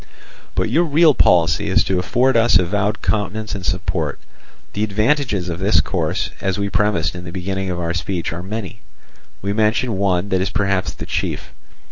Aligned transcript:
"But 0.55 0.71
your 0.71 0.85
real 0.85 1.13
policy 1.13 1.67
is 1.67 1.83
to 1.83 1.99
afford 1.99 2.35
us 2.35 2.57
avowed 2.57 3.03
countenance 3.03 3.53
and 3.53 3.63
support. 3.63 4.19
The 4.73 4.83
advantages 4.83 5.47
of 5.47 5.59
this 5.59 5.79
course, 5.79 6.31
as 6.41 6.57
we 6.57 6.69
premised 6.69 7.13
in 7.13 7.23
the 7.23 7.31
beginning 7.31 7.69
of 7.69 7.79
our 7.79 7.93
speech, 7.93 8.33
are 8.33 8.41
many. 8.41 8.79
We 9.43 9.53
mention 9.53 9.99
one 9.99 10.29
that 10.29 10.41
is 10.41 10.49
perhaps 10.49 10.91
the 10.91 11.05
chief. 11.05 11.51